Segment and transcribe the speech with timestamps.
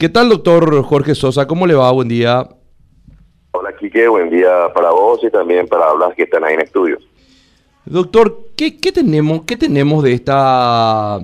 [0.00, 1.46] ¿Qué tal, doctor Jorge Sosa?
[1.46, 1.92] ¿Cómo le va?
[1.92, 2.48] Buen día.
[3.50, 4.08] Hola, Quique.
[4.08, 6.96] Buen día para vos y también para las que están ahí en estudio.
[7.84, 11.18] Doctor, ¿qué, tenemos, qué tenemos de esta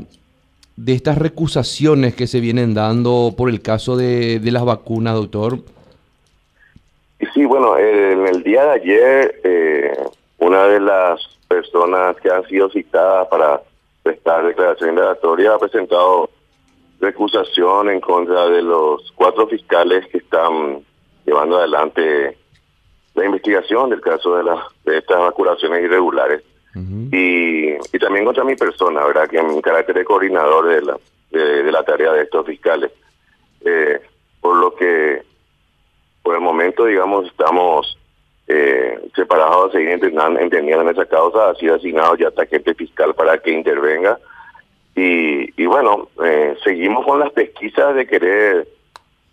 [0.76, 5.60] de estas recusaciones que se vienen dando por el caso de, las vacunas, doctor?
[7.32, 9.96] Sí, bueno, en el día de ayer, eh,
[10.36, 11.18] una de las
[11.48, 13.62] personas que han sido citadas para
[14.02, 16.28] prestar declaración indagatoria ha presentado
[17.00, 20.84] recusación en contra de los cuatro fiscales que están
[21.24, 22.38] llevando adelante
[23.14, 26.42] la investigación del caso de, las de estas vacunaciones irregulares
[27.10, 29.26] y, y, también contra mi persona, ¿verdad?
[29.28, 30.98] Que en carácter de coordinador de la,
[31.30, 32.90] de, la tarea de estos fiscales.
[33.64, 33.98] Eh,
[34.42, 35.22] por lo que,
[36.22, 37.98] por el momento, digamos, estamos
[38.46, 41.48] eh, separados de seguir entendiendo en esa causa.
[41.48, 44.18] Ha sido asignado ya agente fiscal para que intervenga.
[44.96, 48.66] Y, y bueno, eh, seguimos con las pesquisas de querer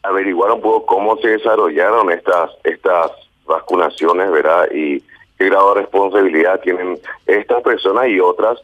[0.03, 3.11] averiguar un poco cómo se desarrollaron estas estas
[3.45, 4.67] vacunaciones, ¿verdad?
[4.73, 4.99] Y
[5.37, 8.59] qué grado de responsabilidad tienen estas personas y otras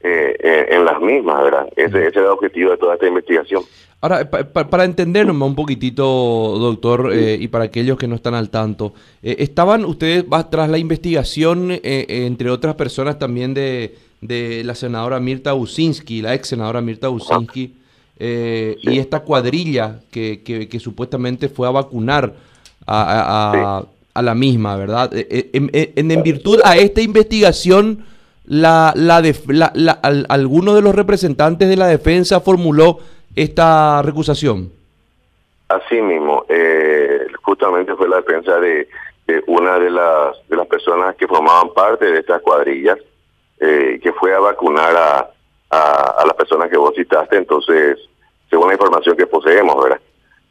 [0.00, 1.68] eh, en las mismas, ¿verdad?
[1.76, 3.62] Ese, ese, es el objetivo de toda esta investigación.
[4.00, 8.94] Ahora, para entendernos un poquitito, doctor, eh, y para aquellos que no están al tanto,
[9.22, 15.54] eh, ¿estaban ustedes tras la investigación, entre otras personas también de, de la senadora Mirta
[15.54, 17.74] Usinski, la ex senadora Mirta Usinski,
[18.18, 22.34] y esta cuadrilla que, que, supuestamente fue a vacunar
[22.86, 23.84] a,
[24.18, 25.14] a la misma, ¿verdad?
[25.14, 28.04] Eh, eh, en, en, virtud a esta investigación,
[28.46, 29.22] la, la,
[29.74, 29.90] la,
[30.28, 32.98] alguno de los representantes de la defensa formuló
[33.36, 34.72] esta recusación.
[35.68, 38.88] Así mismo, eh, justamente fue la defensa de,
[39.46, 42.98] una de las, de las personas que formaban parte de estas cuadrillas,
[43.58, 45.30] que fue a vacunar a,
[45.70, 47.98] a, las personas que vos citaste, entonces,
[48.48, 50.00] según la información que poseemos, ¿verdad?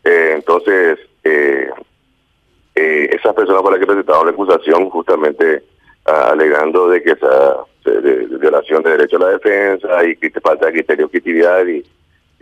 [0.04, 1.70] entonces, eh,
[2.76, 5.64] eh, esa persona por la que presentaron la acusación justamente
[6.06, 7.58] ah, alegando de que esa
[8.40, 11.84] violación de derecho a la defensa y que falta de criterio objetividad y,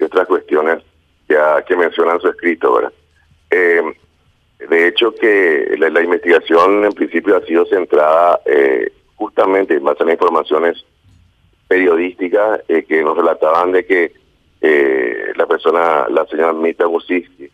[0.04, 0.84] otras cuestiones
[1.30, 2.92] ya que mencionan su escrito, ¿verdad?
[3.50, 3.82] Eh,
[4.70, 8.42] de hecho que la, investigación en principio ha sido centrada
[9.26, 10.86] eh, justamente en informaciones
[11.68, 14.26] periodísticas eh, que nos relataban de que
[15.36, 17.52] la persona, la señora Mita Gusiski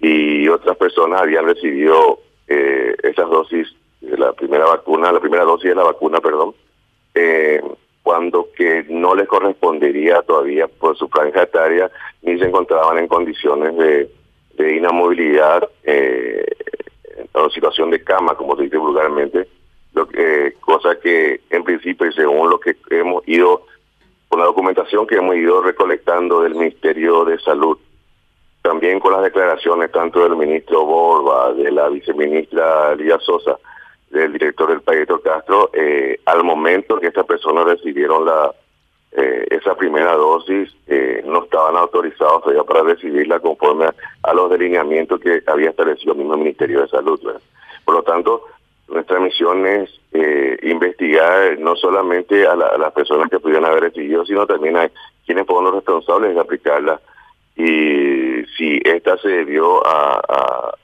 [0.00, 3.68] y otras personas habían recibido eh, esas dosis
[4.00, 6.54] de la primera vacuna, la primera dosis de la vacuna, perdón,
[7.14, 7.62] eh,
[8.02, 11.90] cuando que no les correspondería todavía por su franja etaria
[12.22, 14.10] ni se encontraban en condiciones de,
[14.58, 16.44] de inamovilidad eh,
[17.32, 19.48] o situación de cama, como se dice vulgarmente,
[19.94, 23.66] lo que, cosa que en principio y según lo que hemos ido,
[24.28, 27.78] con la documentación que hemos ido recolectando del Ministerio de Salud,
[28.62, 33.58] también con las declaraciones tanto del ministro Borba, de la viceministra Lía Sosa,
[34.10, 38.52] del director del Payeto Castro, eh, al momento que estas personas recibieron la
[39.16, 43.86] eh, esa primera dosis, eh, no estaban autorizados todavía para recibirla conforme
[44.22, 47.20] a, los delineamientos que había establecido el mismo Ministerio de Salud.
[47.84, 48.42] Por lo tanto,
[48.88, 49.90] nuestra misión es
[50.62, 54.90] investigar no solamente a, las personas que pudieron haber recibido, sino también a
[55.26, 57.00] quienes fueron los responsables de aplicarla
[57.56, 60.74] y si esta se debió a,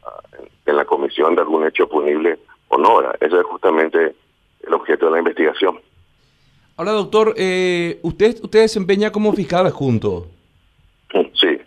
[0.66, 2.38] en la comisión de algún hecho punible
[2.68, 3.00] o no.
[3.20, 4.14] Ese es justamente
[4.66, 5.80] el objeto de la investigación.
[6.76, 10.28] Ahora, doctor, eh, usted, usted desempeña como fiscal adjunto.
[11.34, 11.58] Sí.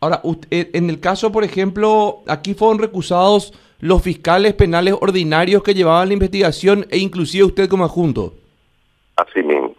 [0.00, 5.74] Ahora, usted, en el caso, por ejemplo, aquí fueron recusados los fiscales penales ordinarios que
[5.74, 8.34] llevaban la investigación e inclusive usted como adjunto.
[9.16, 9.74] Así mismo.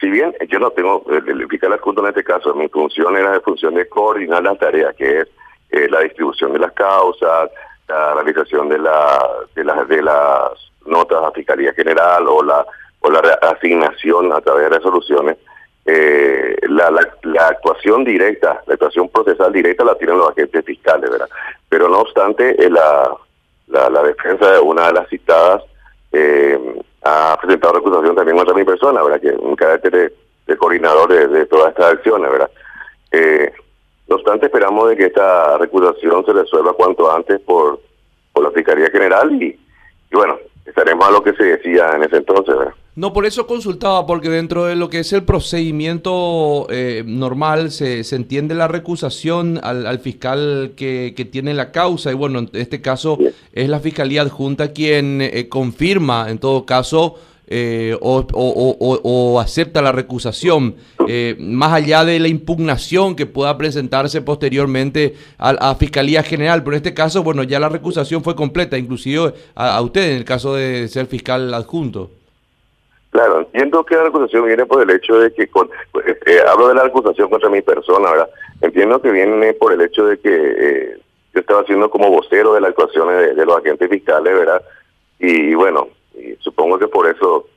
[0.00, 3.40] Si bien yo no tengo el fiscal adjunto en este caso, mi función era de
[3.40, 5.28] función de coordinar las tareas, que es
[5.70, 7.50] eh, la distribución de las causas,
[7.88, 10.52] la realización de, la, de, las de las
[10.86, 12.64] notas a Fiscalía General o la,
[13.00, 15.36] o la asignación a través de resoluciones.
[15.84, 16.90] Eh, la,
[17.22, 21.28] la, actuación directa, la actuación procesal directa la tienen los agentes fiscales, ¿verdad?
[21.68, 23.10] Pero no obstante, eh, la,
[23.68, 25.62] la, la defensa de una de las citadas
[26.12, 26.58] eh,
[27.02, 29.20] ha presentado recusación también contra mi persona, ¿verdad?
[29.20, 30.12] Que un carácter
[30.46, 32.50] de, coordinador de, todas estas acciones, ¿verdad?
[33.12, 33.52] Eh,
[34.08, 37.80] no obstante, esperamos de que esta recusación se resuelva cuanto antes por,
[38.32, 39.58] por la Fiscalía General y,
[40.10, 42.74] y bueno, estaremos a lo que se decía en ese entonces, ¿verdad?
[42.98, 48.02] No, por eso consultaba, porque dentro de lo que es el procedimiento eh, normal se,
[48.02, 52.50] se, entiende la recusación al, al fiscal que, que, tiene la causa y bueno, en
[52.54, 53.16] este caso
[53.52, 57.14] es la Fiscalía Adjunta quien eh, confirma en todo caso
[57.46, 60.74] eh, o, acepta la recusación,
[61.06, 66.64] eh, más allá de la impugnación que pueda presentarse posteriormente a, Fiscalía General.
[66.64, 70.24] Pero en este caso, bueno, ya la recusación fue completa, inclusive a, usted en el
[70.24, 72.17] caso de ser fiscal adjunto.
[73.18, 75.68] Claro, entiendo que la recusación viene por el hecho de que, con,
[76.06, 78.30] eh, hablo de la recusación contra mi persona, ¿verdad?
[78.60, 81.00] Entiendo que viene por el hecho de que
[81.34, 84.62] yo estaba haciendo como vocero de las actuaciones de, los agentes fiscales, ¿verdad?
[85.18, 85.88] Y, bueno,
[86.38, 87.48] supongo que por eso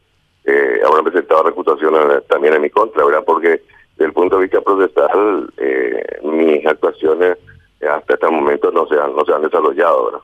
[0.46, 3.24] eh, habrán presentado reputaciones también en mi contra, ¿verdad?
[3.24, 3.62] Porque
[3.98, 7.38] desde el punto de vista procesal, eh, mis actuaciones
[7.88, 10.22] hasta este momento no se han, no se han desarrollado, ¿verdad?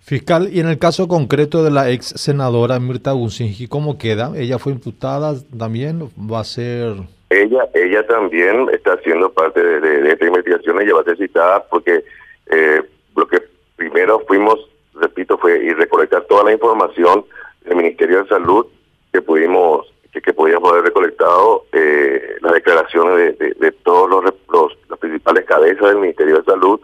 [0.00, 4.32] Fiscal, y en el caso concreto de la ex senadora Mirta Gunsingi, ¿cómo queda?
[4.36, 6.08] ¿Ella fue imputada también?
[6.18, 6.96] ¿Va a ser
[7.30, 12.04] ella, ella también está siendo parte de, esta investigación, ella va a ser citada porque
[12.46, 12.82] eh,
[13.14, 13.40] lo que
[13.76, 14.58] primero fuimos,
[14.94, 17.24] repito, fue ir recolectar toda la información
[17.64, 18.66] del Ministerio de Salud
[19.12, 24.98] que pudimos que, que podíamos haber recolectado eh, las declaraciones de, todos los, los, las
[24.98, 26.80] principales cabezas del Ministerio de Salud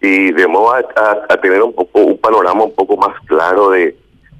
[0.00, 3.96] y de modo a tener un poco un panorama un poco más claro de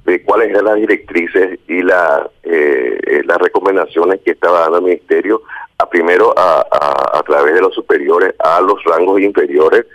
[0.09, 4.83] de cuáles eran las directrices y la, eh, eh, las recomendaciones que estaba dando el
[4.85, 5.43] ministerio,
[5.77, 6.65] a primero a,
[7.13, 9.85] a, través de los superiores a los rangos inferiores,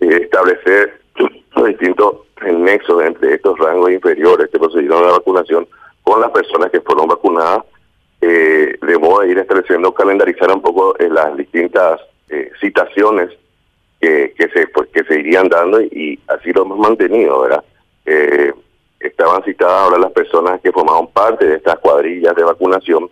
[0.00, 1.00] eh, establecer
[1.56, 5.66] los distintos nexos entre estos rangos inferiores que procedieron a la vacunación
[6.02, 7.64] con las personas que fueron vacunadas,
[8.20, 12.00] de modo a ir estableciendo, calendarizar un poco las distintas
[12.60, 13.30] citaciones
[14.06, 17.64] que, que, se, pues, que se irían dando y, así lo hemos mantenido, ¿verdad?
[19.00, 23.10] estaban citadas ahora las personas que formaban parte de estas cuadrillas de vacunación,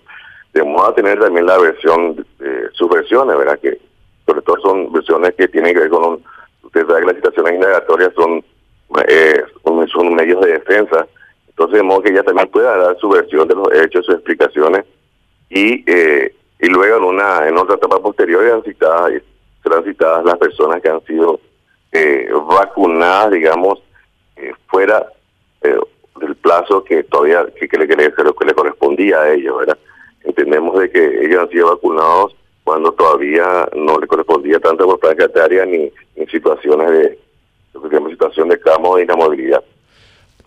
[0.65, 3.59] modo a tener también la versión, eh, sus versiones, ¿verdad?
[3.59, 3.77] Que
[4.25, 6.23] sobre todo son versiones que tienen que ver con,
[6.63, 8.45] usted sabe que las citaciones indagatorias son,
[9.09, 9.43] eh,
[9.93, 11.09] son, medios de defensa,
[11.49, 14.85] entonces de modo que ella también pueda dar su versión de los hechos, sus explicaciones,
[15.51, 19.13] y eh, y luego en una en otra etapa posterior serán citadas,
[19.65, 21.41] serán citadas las personas que han sido
[21.91, 23.83] eh, vacunadas, digamos,
[24.69, 25.07] fuera
[25.63, 25.77] eh,
[26.21, 29.79] del plazo que todavía que, que, le, que, le, que le correspondía a ellos, ¿verdad?
[30.23, 35.25] Entendemos de que ellos han sido vacunados cuando todavía no le correspondía tanto por franja
[35.25, 37.19] etaria ni en situaciones de
[37.75, 39.63] lo que situación de camo de inamovilidad.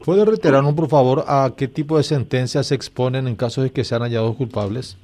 [0.04, 3.84] ¿Puede reiterarnos, por favor, a qué tipo de sentencias se exponen en caso de que
[3.84, 4.98] sean hallados culpables?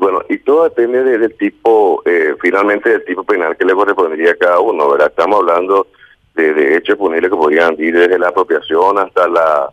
[0.00, 4.34] Bueno, y todo depende del tipo, eh, finalmente del tipo penal que le correspondería a
[4.34, 5.08] cada uno, ¿verdad?
[5.08, 5.88] Estamos hablando
[6.34, 9.70] de, hechos punibles que podrían ir desde la apropiación hasta la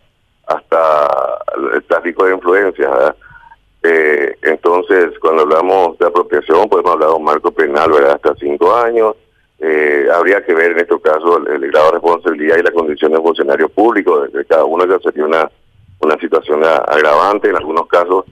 [0.47, 1.07] hasta
[1.73, 3.15] el tráfico de influencias.
[3.83, 8.15] Eh, entonces, cuando hablamos de apropiación, podemos hablar de un marco penal, ¿verdad?
[8.15, 9.15] Hasta cinco años.
[9.59, 13.21] Eh, habría que ver en este caso el, grado de responsabilidad y la condición de
[13.21, 15.49] funcionario público de, cada uno, que sería una,
[16.01, 18.25] una situación agravante en algunos casos.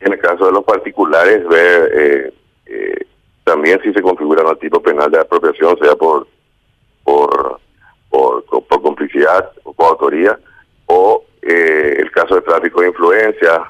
[0.00, 2.32] En el caso de los particulares, ver eh,
[2.66, 3.06] eh,
[3.44, 6.26] también si se configura un tipo penal de apropiación, sea por
[7.04, 7.60] por
[8.08, 10.38] por, por complicidad o coautoría,
[10.86, 13.62] o eh, el caso de tráfico de influencia,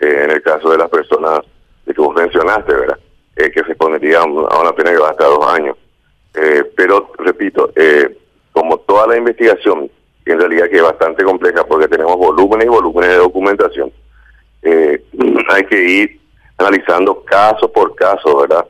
[0.00, 1.40] eh, en el caso de las personas
[1.84, 2.98] de que vos mencionaste, ¿verdad?
[3.36, 5.76] Eh, que se pondría a una pena que va hasta dos años.
[6.76, 7.72] pero, repito,
[8.52, 9.90] como toda la investigación,
[10.26, 13.90] en realidad que es bastante compleja porque tenemos volúmenes y volúmenes de documentación,
[15.48, 16.20] hay que ir
[16.58, 18.66] analizando caso por caso, ¿verdad?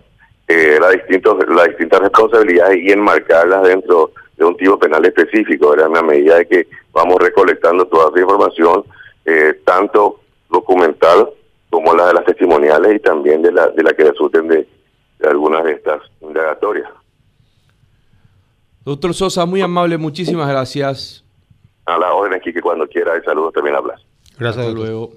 [0.48, 5.96] las, distintos, las distintas responsabilidades y enmarcarlas dentro de un tipo penal específico, ¿verdad?
[5.96, 8.84] a medida de que vamos recolectando toda esa información,
[9.24, 11.31] eh, tanto documental
[11.70, 14.69] como la de las testimoniales y también de la, de la que resulten de,
[15.26, 16.88] algunas de estas indagatorias.
[18.84, 21.24] Doctor Sosa, muy amable, muchísimas gracias.
[21.86, 24.00] A la orden, aquí que cuando quiera, el saludo también hablas.
[24.38, 25.12] Gracias, luego.